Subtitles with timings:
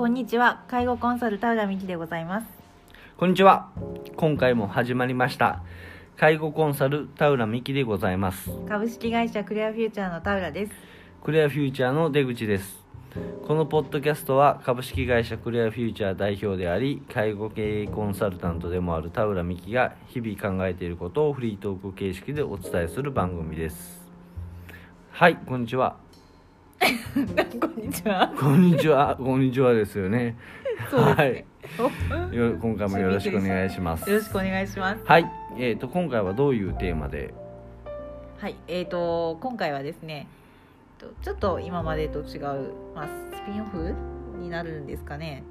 [0.00, 2.46] こんにちは介護コンサル田浦美希でございます
[3.18, 3.68] こんにちは。
[4.16, 5.62] 今回も始まりました。
[6.16, 8.50] 介護コンサル田浦美希でございます。
[8.66, 10.72] 株式会社クレアフューチャーの田浦です
[11.22, 12.82] クレアフューチャーの出口です。
[13.46, 24.00] このポッドキャストは株式会社クレアフューチャー代表であり、介護経営コンサルタントでもある田浦美希が日々考えていることをフリートーク形式でお伝えする番組です。
[25.10, 25.98] はい、こんにちは。
[26.80, 28.32] こんにちは。
[28.38, 29.16] こんにちは。
[29.16, 30.36] こんにちはですよね。
[30.90, 31.32] そうですはい。
[32.32, 32.36] ね。
[32.36, 34.08] よ今回もよろしくお願いします。
[34.08, 35.02] よろしくお願いします。
[35.04, 37.34] はい、えーと今回はどういうテーマで？
[38.38, 38.56] はい。
[38.66, 40.26] えーと今回はですね
[40.98, 43.94] とちょっと今までと違う、まあ、スピンオフ
[44.38, 45.42] になるんですかね。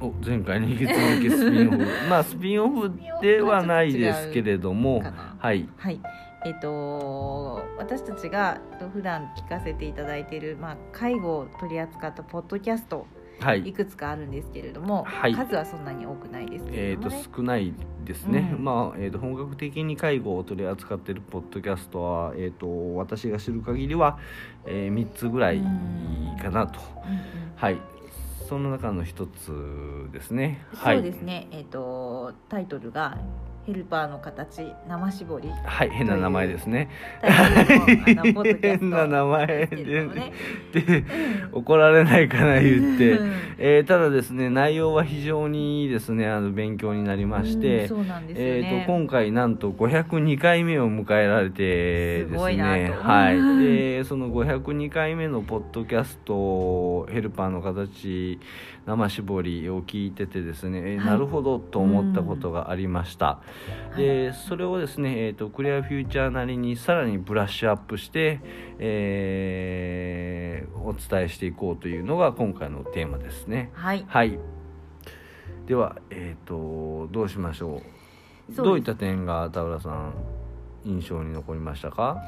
[0.00, 1.78] お前回に引き続きスピンオフ。
[2.10, 5.02] まあスピンオフではないですけれども。
[5.38, 5.66] はい。
[5.78, 6.00] はい
[6.44, 13.06] えっ、と私たちがと普段聞かせていただいている、まあ、介護を取り扱ったポッドキャスト
[13.40, 13.68] はい。
[13.68, 15.34] いくつかあるんですけれども、はい。
[15.34, 17.74] 数はそんなに多くないですけれえー、と少ない
[18.04, 18.64] ですね、うん。
[18.64, 24.18] まあ、えー、と本格的に介護を取り扱っているポッドキャストは、えー、と私が知る限りは、
[24.66, 25.60] え3つぐらい
[26.40, 26.80] かなと、
[27.56, 27.78] はい。
[28.48, 30.64] その中の一つですね。
[30.74, 33.18] そうですね、えっ、とタイトルが
[33.66, 35.48] ヘルパーの形生絞り。
[35.64, 36.90] はい変な名前ですね。
[37.22, 41.04] 変な名前でで
[41.50, 43.12] 怒られないかな言って。
[43.12, 43.32] うん。
[43.56, 52.90] えーただですね内容は非常にですねあの勉強になりまして、うんそうなんですよえねー、と今回なんと502回目を迎えられてですね。
[53.00, 53.64] はい、うん。
[53.64, 58.38] でその502回目のポッドキャストヘルパーの形
[58.84, 61.06] 生絞りを聞いててですね、えーはい。
[61.06, 63.53] なるほどと思ったことがありました、はい
[63.96, 68.40] でそれをですね、えー、とクリアフューチャーなりにさらにブラッシュアップして、
[68.78, 73.70] えーお伝えしていこうというのが今回のテーマですね。
[73.72, 74.04] はい。
[74.06, 74.38] はい。
[75.66, 77.80] ではえっ、とどうしましょ
[78.50, 78.54] う？
[78.54, 80.12] どういった点が田浦さん
[80.84, 82.22] 印象に残りましたか？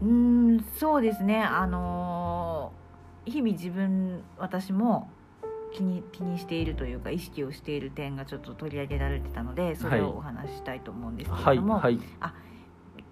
[0.00, 1.42] うーんそうですね。
[1.42, 5.08] あのー日々自分私も
[5.74, 11.98] 気に気にしているというか意識をしている点がちょっと取り上げられてたのでそれをお話ししたいと思うんですけはいれども、はい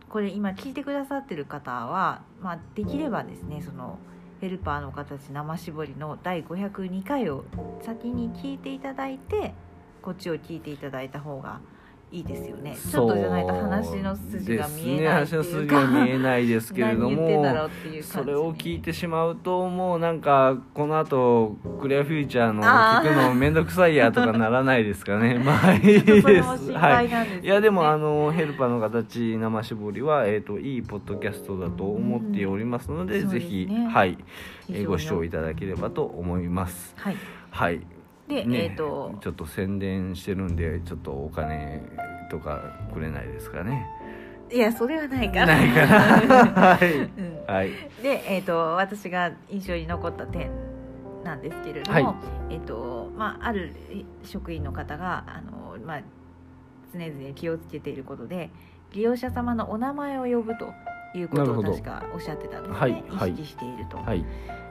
[0.09, 3.97] これ今聞いてくださってる方は、まあ、できればですねその
[4.41, 7.44] ヘルパーの形生絞りの第502回を
[7.82, 9.54] 先に聞いていただいて
[10.03, 11.60] こっちを聞いていただいた方が
[12.12, 12.76] いいですよね。
[12.76, 15.12] ちょっとじゃないと話の筋が見えないねいうか。
[15.12, 17.48] 話の筋が見えないですけれども
[18.03, 25.38] それを聞いてしまうともうなんかこの後クリアフューチャーの聞くのめんどくさいやとかならないですかね。
[25.44, 25.78] まあい。
[25.78, 27.09] いですはい。
[27.43, 34.19] いやでもあのヘルパーの形生絞りは、えー、といいポッドキャストだと思っておりますので、うんぜひ、はい、
[34.69, 36.94] えーご視聴いただければと思います。
[36.97, 37.16] はい。
[37.50, 38.00] はい
[38.30, 41.82] で、ねえっ、とちょっと宣伝してるんでちょっとお金
[42.30, 43.86] とかくれないですかね？
[44.52, 45.96] いやそれはないかないかな
[46.74, 46.92] はい。
[46.94, 47.44] うん。
[47.46, 47.70] はい。
[48.02, 50.50] で、えー、と私が印象に残った点
[51.24, 52.12] なんですけれども、は
[52.50, 52.54] い。
[52.54, 53.72] えーとまあ、ある
[54.24, 56.00] 職員の方があの、まあ、
[56.92, 58.50] 常々気をつけていることで
[58.92, 60.72] 利用者様のお名前を呼ぶと
[61.15, 63.32] いうことを確かおっしゃってたんですね、はいはい。
[63.32, 63.98] 意識していると。
[63.98, 64.25] はい。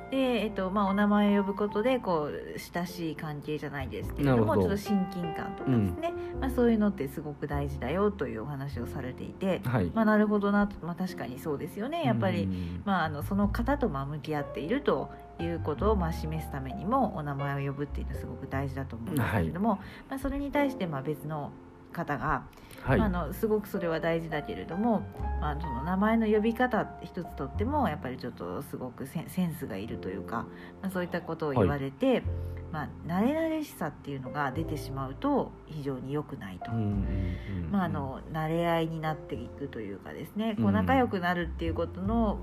[0.10, 9.92] で、えーとまあ、お名前を呼ぶことでこう親しい関係じゃないですけれどもちょっと親近感とかですね、まあ、そういうのってすごく大事だよというお話をされていて、はい。
[9.94, 12.04] まあ、なるほどなと、まあ、確かにそうですよね。
[12.04, 12.44] やっぱり。
[12.44, 12.82] うん。
[12.86, 19.80] まあ、あのその方とまあ向き合っているということをまあ示すためにもお名前を呼ぶっていうのはすごく大事だと思うんですけれども、
[20.10, 21.52] まあ、それに対してまあ別の
[21.92, 22.46] 方が、
[22.84, 23.00] はい。
[23.00, 25.04] まあ、あのすごくそれは大事だけれども、
[25.42, 30.48] まあ、その名前の呼び方一つとってもやっぱりちょっとすごくセンスがいるというか、
[30.82, 32.24] まあ、そういったことを言われて、
[32.72, 36.72] まあ、慣れ慣れしさっていうのが出てしまうと非常に良くないと。
[37.72, 40.74] まあ、あの慣れ合いになっていくというかですねこううん。
[40.74, 42.40] 仲良くなるっていうことの、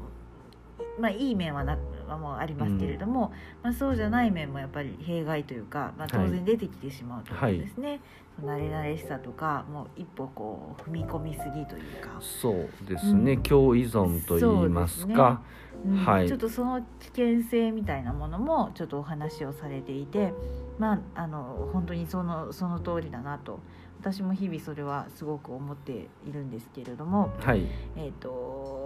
[0.98, 1.78] まあ、いい面はな
[2.08, 3.32] はもうありますけれども、
[3.62, 8.00] まあ、そうじゃない面もやっぱり弊害というか、まあ、当然出てきてしまうということですね、
[8.44, 13.42] 慣れ慣れしさとかもう一歩こう踏み込みすぎというか、そうですね、うん。
[13.42, 15.42] 共依存と言いますか。
[15.84, 15.96] うん。
[15.96, 16.28] はい。
[16.28, 20.32] ちょっとその危険性みたいなものもちょっとお話をされていて、
[20.78, 23.60] まあ、あの本当にそのその通りだなと。
[23.98, 27.32] 私も日々それはすごく思っているんですけれども。
[27.40, 27.66] はい。
[27.96, 28.85] えーと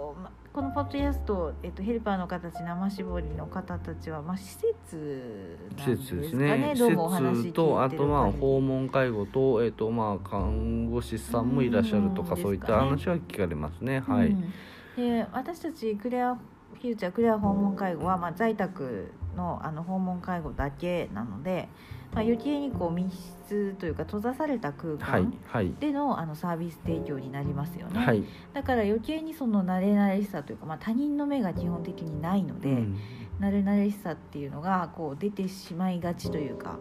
[0.53, 6.73] このポッドキャスト、えー、とヘルパーの形生絞りの方たちは、まあ、施設なん施ですかね設ですね。
[6.77, 14.01] どうもお話とあとまあ訪問介護と,、えーとまあ、看護師さんもいらっしゃるとかうんそういった話は聞かれますね。
[14.01, 14.53] はい、うん。
[14.97, 21.69] で私たちクレアフューチャークレア訪問介護は、まあ、在宅のあの訪問介護だけなので、
[22.13, 23.40] まあ、余計にこう密室
[23.77, 25.73] というか閉ざされた空はい間はい。
[25.79, 28.23] でのあのサービス提供になりますよね、はい。
[28.53, 32.97] だから余計にその慣れ慣れしさというか、まあ、他人の目が基本的にないので、うん。
[33.41, 36.77] 慣れ慣れしさっていうのがこう出てしまいがちというか、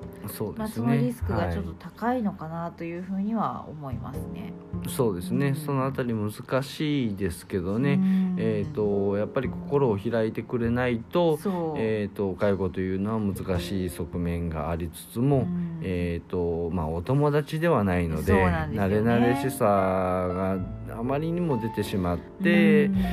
[0.57, 4.53] まあ、そのリスクがちょっとは高いのかなというふうには思いますね。
[4.85, 5.55] いそうですね、うん。
[5.55, 8.37] そのあたり難しいですけどね、うん。
[8.39, 11.39] えー、とやっぱり心を開いてくれないと,、
[11.79, 15.81] えー、と介護というのは難しい側面がありつつも、うん。
[15.83, 20.59] えーとまあ、お友達ではないのでそうなんです慣れ慣れしさが
[20.99, 23.05] あまりにも出てしまって、うん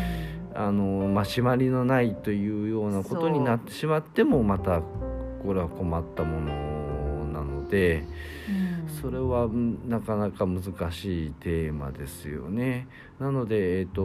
[0.56, 8.06] あのまあ、締まりのないというようなことになってしまってもまたこれは困ったものなので。
[8.50, 12.88] うんそれはうんなかなか難しいテーマですよね。
[13.20, 14.02] なので、えっ、と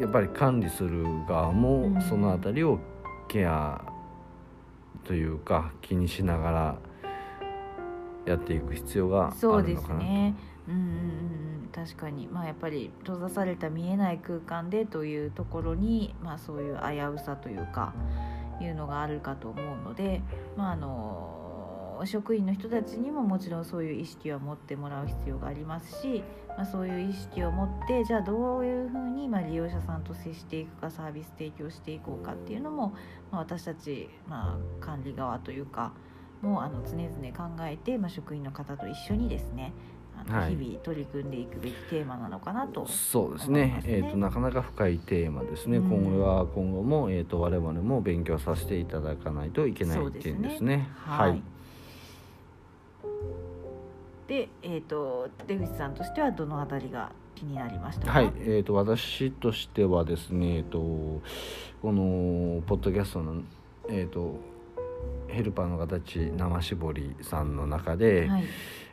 [0.00, 2.78] やっぱり管理する側うんもそのあたりを
[3.28, 3.80] ケア
[5.08, 6.78] というか気にしながら
[8.26, 10.00] やっていく必要があそうでるのかなと。
[10.00, 10.34] すね。
[10.68, 10.94] うんうんうんう
[11.64, 17.94] ん確かにまあやっぱり閉ざされた見えない空間でというところにまあそういう危うさというか
[18.60, 20.20] いうのがあるかと思うので
[20.56, 21.37] まああの
[22.06, 32.94] 職員の人たちにももちろんそういう意識は持ってもらう必要がありますし、まあ、そういう意識を持ってじゃあどういうふうにまあ利用者さんと接していくかサービス提供していこうかっていうのも、
[33.30, 35.92] まあ、私たち、まあ、管理側というか
[36.42, 39.72] もあの常々考えて、まあ、職員の方と一緒にですね
[40.26, 42.86] 日々取り組んでいくべきテーマなのかなと。
[42.86, 43.80] そうですね。
[43.84, 45.88] えー、となかなか深いテーマですね、うん。
[45.88, 50.56] 今後は今後も、えー、と我々も勉強させていただかないといけないそうですね。
[50.58, 50.88] すね。
[50.96, 51.42] はい、
[54.28, 63.42] で、えー、と出口さんとしてはどのあたりが気になりましたか、はい、えー、と私としてはですね、えー、とこのポッドキャストの、
[63.88, 64.38] えー、と
[65.28, 68.44] ヘルパーの形生絞りさんの中で、はい。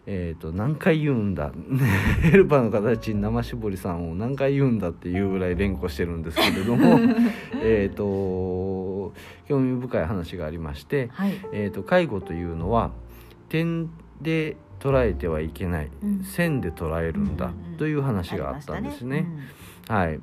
[0.08, 1.52] えー、と何回言うんだ？
[2.22, 7.00] ヘルパーの形生絞りさんを何回言うんだっていうぐらい連呼してるんですけれども
[7.64, 9.14] えーと
[9.48, 11.34] 興味深い話がありまして、はい。
[11.52, 12.92] えー、と介護というのは
[13.50, 13.90] 点
[14.22, 16.24] で捉えてはいけない、うん。
[16.24, 17.78] 線で捉えるんだうんうんうん。
[17.78, 19.28] という話があったんですね。
[19.88, 20.20] あはい、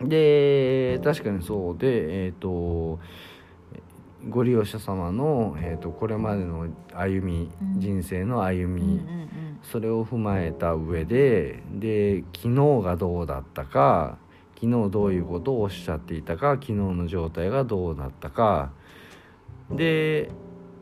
[0.00, 2.98] で確かにそうで、えー、と
[4.28, 9.58] ご利用者様の、えー、とこれまでの歩み、うん人生の歩み、りましたねうんうん。
[9.62, 14.18] それを踏まえた上でで昨日がどうだったか
[14.60, 18.72] 昨日どういうことをおっしゃっていたか昨日の状態がどうだったか。
[19.70, 20.30] で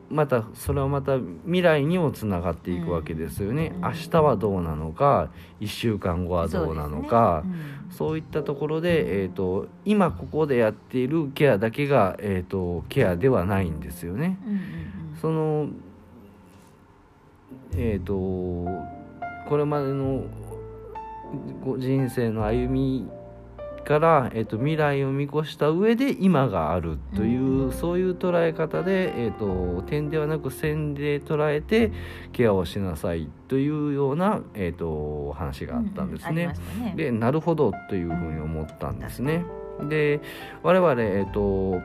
[0.08, 3.82] またそれはまた未来にもつながっていくわけですよね、うん。
[3.82, 5.30] 明日はどうなのか
[5.60, 7.42] 1週間後はどうなのか。
[7.44, 7.58] そうね。
[7.88, 7.92] うん。
[7.92, 14.38] そういったところで、えー、と今ここでやっているケアだけが、えー、とケアではないんですよね。
[14.44, 15.18] うんうんうん。
[15.20, 15.68] その
[17.76, 20.24] えっ、とこれまでの
[21.64, 23.08] ご人生の歩み
[23.86, 29.38] から、えー、と未来を見越した上で今があるという、うんそういう捉え方で、えー、
[29.76, 31.92] と点ではなく線で捉えて
[32.32, 36.44] ケアをしなさいというような、えー、と話があったんですね。
[36.44, 39.44] ううありましたねでなるほどというふうに思ったんですね。
[39.88, 40.20] で
[40.62, 41.80] 我々、えっと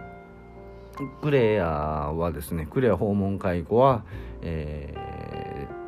[1.21, 1.65] クレア
[2.13, 4.03] はですねクレア訪問介護は、
[4.41, 5.81] えー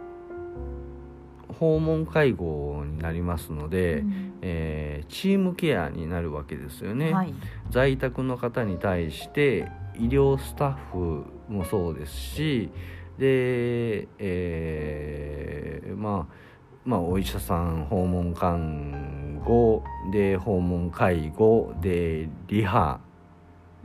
[1.59, 7.13] 訪問介護になりますので、うんえーチームケアになるわけですよね。
[7.13, 7.33] はい。
[7.69, 12.69] 在宅の方に対して医療スタッフもそうですし
[13.17, 16.33] で、えーまあ
[16.85, 22.99] まあお医者さん訪問看護で訪問介護でリハ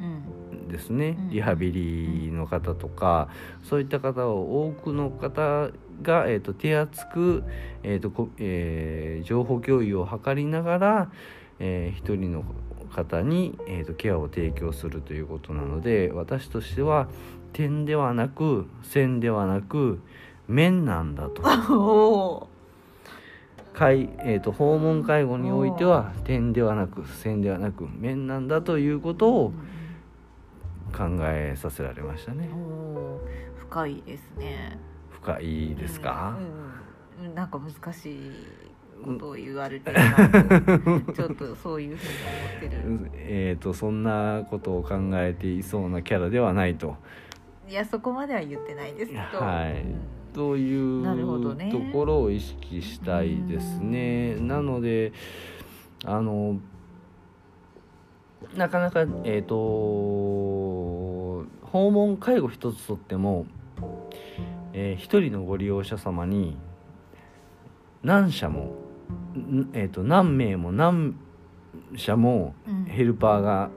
[0.00, 1.16] うんですね。
[1.18, 1.30] うん。
[1.30, 3.28] リハビリの方とか
[3.62, 5.70] そういった方を多くの方
[6.02, 7.44] が、えー、と手厚く、
[7.82, 11.10] えーとこえー情報共有を図りながら、
[11.58, 12.44] えー一人の
[12.90, 17.08] 方に、えー、とケアを提供するということなので私としては
[17.52, 20.00] 点ではなく線ではなく
[20.46, 22.48] 面なんだと。
[23.74, 29.52] 介えー、と訪問介護においては点ではなく線ではなく面なんだということを
[30.92, 32.48] 考えさせられましたね。
[33.56, 34.78] 深いですね
[35.22, 36.48] 深いですか、うんう
[37.30, 38.30] んなんか難しい
[39.04, 40.14] ことを言われてるな
[41.12, 42.66] ちょっとそういうふうに思って
[43.08, 43.10] る。
[43.14, 46.94] えー、とそんなことを考えていそうなキャラではないと。
[47.68, 49.40] いやそこまでは言ってないですけど。
[49.44, 49.82] はい。
[49.82, 49.96] うん
[50.32, 51.02] という
[51.72, 54.36] ところを意識したいですね？
[54.38, 54.46] うん。
[54.46, 55.12] なので
[56.04, 56.60] あの
[58.54, 61.46] なかなかえっ、と訪
[61.90, 63.46] 問介護一つとっても、
[64.80, 66.56] えー一人のご利用者様に
[68.04, 68.76] 何社も、
[69.36, 71.16] んえー、と何名も何
[71.96, 72.84] 社もうん。
[72.84, 73.70] ヘルパーが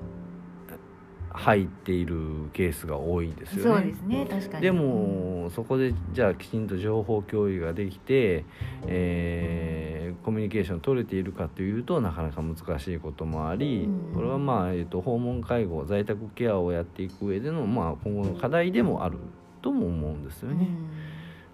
[1.33, 3.81] 入っているケースが多いんですよね。
[3.81, 4.63] そうですね確かに。
[4.63, 8.45] でもそこでじゃあきちんと情報共有ができて、
[8.85, 14.13] えーコミュニケーション取れているかというとなかなか難しいこともあり、うん。
[14.13, 19.17] これはまあ、えー、と訪問介護在宅ケアをやっていく上での、まあ、今後の課題でもある
[19.61, 20.65] とも思うんですよね。
[20.65, 20.89] うん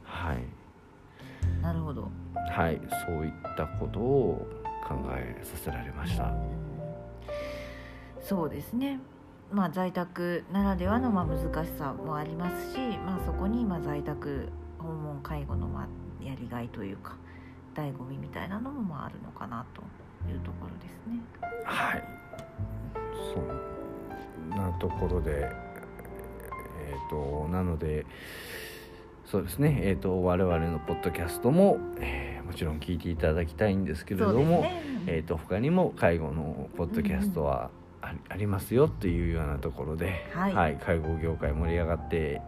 [0.03, 2.09] はい、なるほど
[2.49, 4.47] はい、そういったことを
[4.87, 6.33] 考えさせられました。
[8.21, 8.99] そうですね
[9.51, 14.49] まあ在宅ならではのまあ難しさもありますし、まあ、そこにまあ在宅
[14.79, 17.15] 訪問介護のまあやりがいというか
[17.73, 19.81] 醍醐味みたいなのもまああるのかなと
[20.29, 21.21] いうところですね。
[21.63, 22.03] はい、
[23.33, 25.49] そんなところで、
[26.87, 28.05] えっ、となので
[29.25, 37.69] そうですね、えー、と我々のポッドキャストも、えーもちろん聞いていただきたいんですけれども、ねえー、と他にも介護のポッドキャストは
[38.01, 42.41] あり,、ありますよっていうようなところで、はい介護業界盛り上がって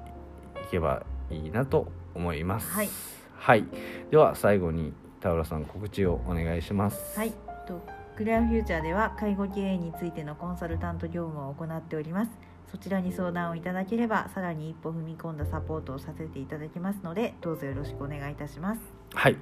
[0.67, 2.71] いけばいいなと思います。
[2.71, 2.89] はい
[3.35, 3.65] はい
[4.09, 7.17] では最後に田浦さん告知をお願いします。
[7.17, 7.33] はい、
[7.67, 7.81] と
[8.15, 12.31] クレアフューチャーでは介護経営についてのコンサルタント業務を行っております。
[12.71, 18.81] そちらに相談をいただければさらに一歩踏み込んだサポートをさせていただきますのでどうぞよろしくお願いいたします。
[19.13, 19.37] はい。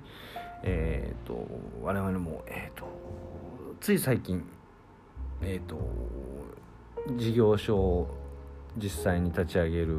[0.64, 1.48] えっ、と
[1.82, 2.88] 我々もえっ、と
[3.80, 4.44] つい最近
[5.42, 5.78] えっ、と
[7.16, 8.08] 事業所
[8.76, 9.96] 実際に立ち上げる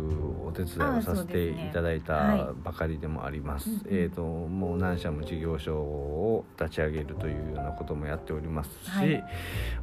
[0.47, 3.71] お手伝いをさせていただいたばかりでもあります。
[3.71, 3.79] はい。
[3.79, 4.03] うんうん。
[4.03, 9.25] えっ、ともう何社も事業所を立ち上げるというようなこともやっておりますし、はい。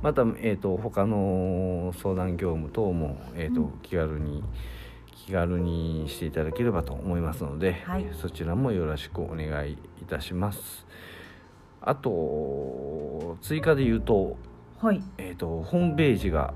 [0.01, 3.71] またえっ、と他の相談業務等もえっ、と、うん。
[3.81, 4.43] 気軽に
[5.11, 8.05] 気軽にしていただければと思いますので、はい。
[8.13, 9.77] そちらもよろしくお願いい
[10.07, 10.85] たします。
[11.81, 14.37] あと追加で言うと,、
[14.79, 16.53] はい、えー、とホームページが、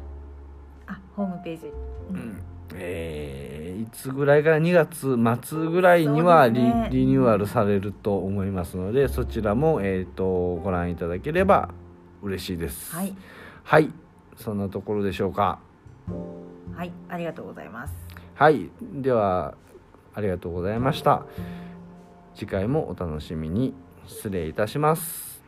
[0.90, 1.68] あホームページ、
[2.12, 2.42] うん。
[2.76, 6.90] えーいつぐらいから2月末ぐらいにはリ,、ね。
[6.92, 11.70] リニューアルされると思いますのでそちらも、えー、とご覧いただければ
[12.22, 12.94] 嬉しいです。
[12.94, 13.16] はい、
[13.64, 13.90] はい。
[14.36, 15.60] そんなところでしょうか。
[16.76, 17.94] はい、ありがとうございます。
[18.36, 18.70] はい。
[18.82, 19.56] では
[20.14, 21.26] ありがとうございました。
[22.36, 23.74] 次回もお楽しみに。
[24.10, 25.44] 失礼いたします